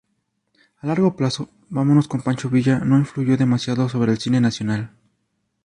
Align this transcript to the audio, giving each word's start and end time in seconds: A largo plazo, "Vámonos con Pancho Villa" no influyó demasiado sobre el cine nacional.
A 0.81 0.87
largo 0.89 1.15
plazo, 1.19 1.43
"Vámonos 1.69 2.07
con 2.07 2.21
Pancho 2.23 2.49
Villa" 2.49 2.79
no 2.79 2.97
influyó 2.97 3.37
demasiado 3.37 3.87
sobre 3.87 4.11
el 4.13 4.17
cine 4.17 4.41
nacional. 4.41 4.95